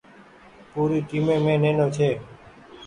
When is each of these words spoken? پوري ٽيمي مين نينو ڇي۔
پوري 0.71 0.99
ٽيمي 1.09 1.35
مين 1.43 1.57
نينو 1.63 1.85
ڇي۔ 1.95 2.09